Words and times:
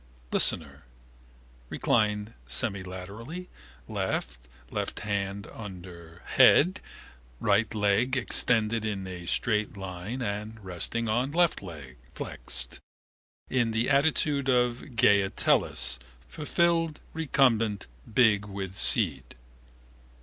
Listener: 0.31 0.83
reclined 1.69 2.33
semilaterally, 2.47 3.49
left, 3.87 4.47
left 4.71 5.01
hand 5.01 5.45
under 5.53 6.23
head, 6.25 6.79
right 7.39 7.75
leg 7.75 8.17
extended 8.17 8.83
in 8.83 9.05
a 9.05 9.27
straight 9.27 9.77
line 9.77 10.23
and 10.23 10.59
resting 10.65 11.07
on 11.07 11.31
left 11.31 11.61
leg, 11.61 11.97
flexed, 12.15 12.79
in 13.47 13.69
the 13.69 13.91
attitude 13.91 14.49
of 14.49 14.79
Gea 14.95 15.29
Tellus, 15.35 15.99
fulfilled, 16.27 16.99
recumbent, 17.13 17.85
big 18.11 18.45
with 18.45 18.75
seed. 18.75 19.35